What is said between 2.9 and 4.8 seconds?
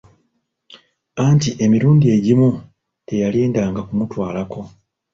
teyalindanga kumutwalako.